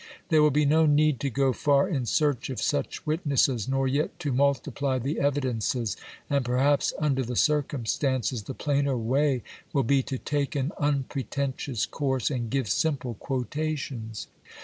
[0.29, 4.17] There will be no need to go far in search of such witnesses, nor yet
[4.21, 5.95] to multiply the evidences,
[6.27, 9.43] and perhaps under the circumstances the plainer way
[9.73, 14.25] will be to take an unpretentious course and give simple quotations.